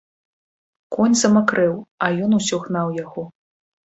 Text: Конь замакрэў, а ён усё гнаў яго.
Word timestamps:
Конь 0.95 1.17
замакрэў, 1.21 1.75
а 2.05 2.09
ён 2.27 2.31
усё 2.39 2.57
гнаў 2.65 2.87
яго. 3.03 3.23